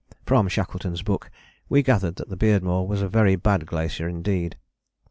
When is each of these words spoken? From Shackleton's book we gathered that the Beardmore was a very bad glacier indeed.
From 0.25 0.47
Shackleton's 0.47 1.03
book 1.03 1.29
we 1.69 1.83
gathered 1.83 2.15
that 2.15 2.27
the 2.29 2.35
Beardmore 2.35 2.87
was 2.87 3.03
a 3.03 3.07
very 3.07 3.35
bad 3.35 3.67
glacier 3.67 4.09
indeed. 4.09 4.57